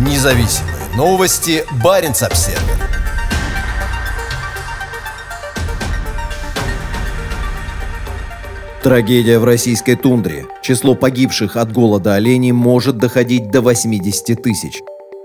[0.00, 1.62] Независимые новости.
[1.84, 2.58] Барин обсерва
[8.82, 10.46] Трагедия в российской тундре.
[10.62, 14.80] Число погибших от голода оленей может доходить до 80 тысяч.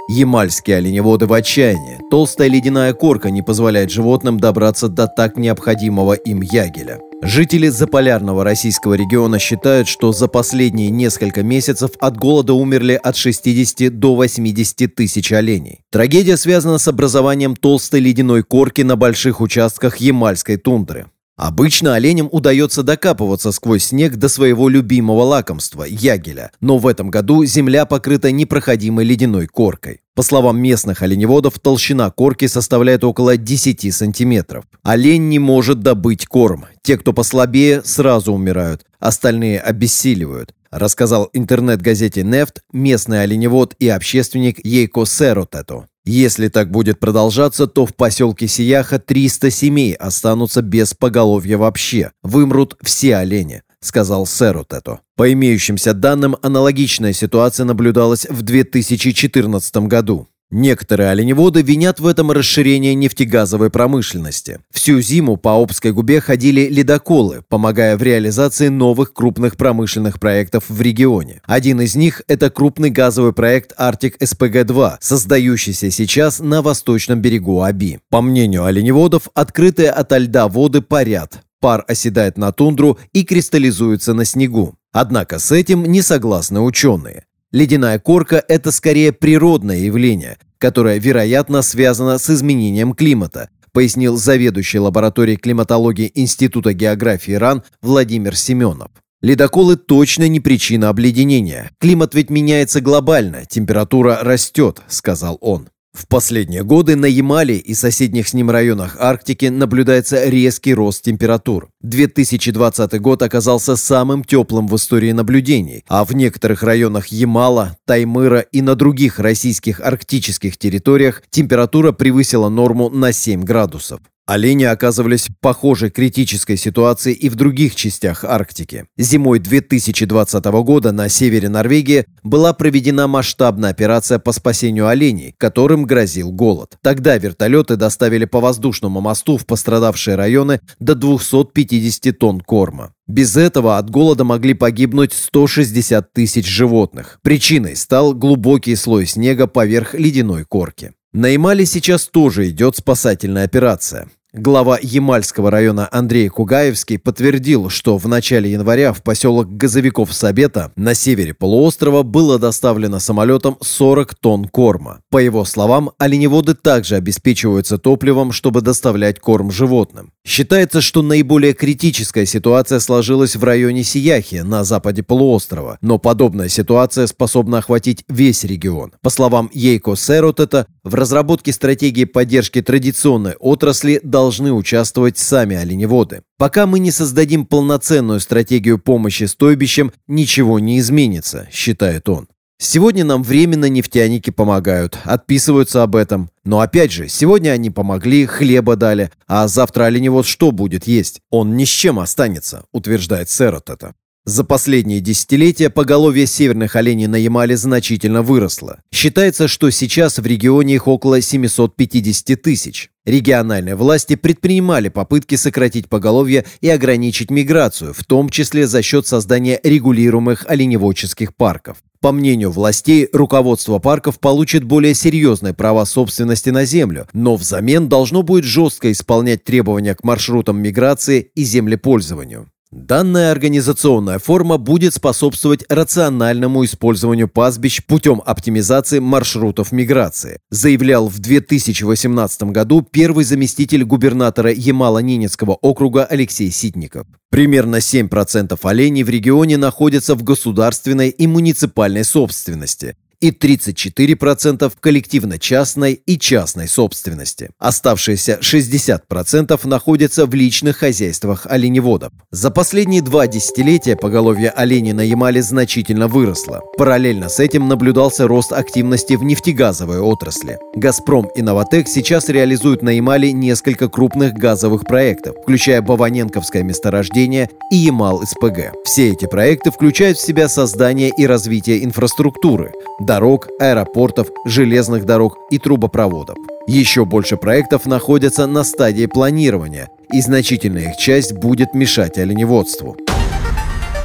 [0.10, 2.02] Ямальские оленеводы в отчаянии.
[2.12, 7.00] Толстая ледяная корка не позволяет животным добраться до так необходимого им ягеля.
[7.26, 13.98] Жители заполярного российского региона считают, что за последние несколько месяцев от голода умерли от 60
[13.98, 15.80] до 80 тысяч оленей.
[15.92, 21.08] Трагедия связана с образованием толстой ледяной корки на больших участках Ямальской тундры.
[21.38, 27.44] Обычно оленям удается докапываться сквозь снег до своего любимого лакомства– ягеля, но в этом году
[27.44, 30.02] земля покрыта непроходимой ледяной коркой.
[30.16, 34.64] По словам местных оленеводов, толщина корки составляет около 10 сантиметров.
[34.82, 36.66] Олень не может добыть корм.
[36.82, 45.06] Те, кто послабее, сразу умирают, остальные обессиливают рассказал интернет-газете «Нефть» местный оленевод и общественник Ейко
[45.06, 45.88] Серотето.
[46.06, 52.12] Если так будет продолжаться, то в поселке Сияха 300 семей останутся без поголовья вообще.
[52.22, 55.00] Вымрут все олени сказал Серотето.
[55.16, 60.28] По имеющимся данным, аналогичная ситуация наблюдалась в 2014 году.
[60.52, 64.60] Некоторые оленеводы винят в этом расширение нефтегазовой промышленности.
[64.72, 70.80] Всю зиму по Обской губе ходили ледоколы, помогая в реализации новых крупных промышленных проектов в
[70.80, 71.42] регионе.
[71.46, 78.00] Один из них– это крупный газовый проект «Арктик СПГ-2», создающийся сейчас на восточном берегу Аби.
[78.10, 84.26] По мнению оленеводов, открытые ото льда воды парят, пар оседает на тундру и кристаллизуется на
[84.26, 84.76] снегу.
[84.92, 87.26] Однако с этим не согласны ученые.
[87.56, 95.38] Ледяная корка– это скорее природное явление, которое, вероятно, связано с изменением климата, пояснил заведующий лабораторией
[95.38, 98.90] климатологии Института географии РАН Владимир Семенов.
[99.22, 101.72] Ледоколы точно не причина обледенения.
[101.80, 105.70] Климат ведь меняется глобально, температура растет, сказал он.
[105.96, 111.70] В последние годы на Ямале и соседних с ним районах Арктики наблюдается резкий рост температур.
[111.84, 118.62] 2020 год оказался самым теплым в истории наблюдений, а в некоторых районах Ямала, Таймыра и
[118.62, 124.02] на других российских арктических территориях температура превысила норму на 7 градусов.
[124.28, 128.86] Олени оказывались в похожей критической ситуации и в других частях Арктики.
[128.98, 136.32] Зимой 2020 года на севере Норвегии была проведена масштабная операция по спасению оленей, которым грозил
[136.32, 136.76] голод.
[136.82, 142.94] Тогда вертолеты доставили по воздушному мосту в пострадавшие районы до 250 тонн корма.
[143.08, 147.20] Без этого от голода могли погибнуть 160 тысяч животных.
[147.22, 150.94] Причиной стал глубокий слой снега поверх ледяной корки.
[151.16, 154.10] На Ямале сейчас тоже идет спасательная операция.
[154.38, 160.94] Глава Ямальского района Андрей Кугаевский подтвердил, что в начале января в поселок Газовиков Сабета на
[160.94, 165.00] севере полуострова было доставлено самолетом 40 тонн корма.
[165.10, 170.12] По его словам, оленеводы также обеспечиваются топливом, чтобы доставлять корм животным.
[170.28, 177.08] Считается, что наиболее критическая ситуация сложилась в районе Сияхи на западе полуострова, но подобная ситуация
[177.08, 178.92] способна охватить весь регион.
[179.02, 186.24] По словам Ейко Серотета, в разработке стратегии поддержки традиционной отрасли должны должны участвовать сами оленеводы.
[186.40, 192.28] Пока мы не создадим полноценную стратегию помощи стойбищам, ничего не изменится, считает он.
[192.58, 196.32] Сегодня нам временно нефтяники помогают, отписываются об этом.
[196.44, 201.22] Но опять же, сегодня они помогли, хлеба дали, а завтра оленевод что будет есть?
[201.30, 203.94] Он ни с чем останется, утверждает Серот это.
[204.28, 208.80] За последние десятилетия поголовье северных оленей на Ямале значительно выросло.
[208.92, 212.90] Считается, что сейчас в регионе их около 750 тысяч.
[213.06, 219.60] Региональные власти предпринимали попытки сократить поголовье и ограничить миграцию, в том числе за счет создания
[219.64, 221.78] регулируемых оленеводческих парков.
[222.02, 228.24] По мнению властей, руководство парков получит более серьезные права собственности на землю, но взамен должно
[228.24, 232.48] будет жестко исполнять требования к маршрутам миграции и землепользованию.
[232.76, 242.44] Данная организационная форма будет способствовать рациональному использованию пастбищ путем оптимизации маршрутов миграции, заявлял в 2018
[242.52, 247.08] году первый заместитель губернатора Ямало-Ненецкого округа Алексей Ситников.
[247.32, 255.94] Примерно 7% оленей в регионе находятся в государственной и муниципальной собственности, и 34% в коллективно-частной
[255.94, 257.50] и частной собственности.
[257.60, 262.12] Оставшиеся 60% находятся в личных хозяйствах оленеводов.
[262.32, 266.62] За последние два десятилетия поголовье оленей на Ямале значительно выросло.
[266.78, 270.58] Параллельно с этим наблюдался рост активности в нефтегазовой отрасли.
[270.76, 277.76] «Газпром» и «Новотек» сейчас реализуют на Ямале несколько крупных газовых проектов, включая Баваненковское месторождение и
[277.76, 278.74] Ямал-СПГ.
[278.86, 282.72] Все эти проекты включают в себя создание и развитие инфраструктуры,
[283.06, 286.38] дорог, аэропортов, железных дорог и трубопроводов.
[286.68, 292.98] Еще больше проектов находятся на стадии планирования, и значительная их часть будет мешать оленеводству.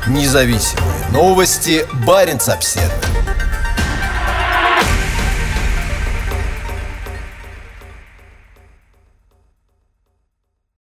[0.07, 1.85] Независимые новости.
[2.07, 3.20] Барин обседный.